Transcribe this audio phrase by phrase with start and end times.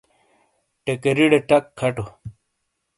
[0.83, 2.05] ٹیکرِیڑے ٹَک کھَٹو۔